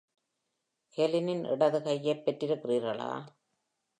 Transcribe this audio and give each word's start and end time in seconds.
ஹெலினின் 0.97 1.43
இடது 1.45 1.81
கையைப் 1.81 2.23
பெற்றிருக்கிறீர்களா? 2.25 3.11